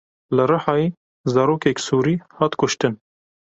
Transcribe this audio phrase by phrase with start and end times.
[0.35, 0.87] Li Rihayê
[1.33, 2.93] zarokekî Sûrî hat kuştin.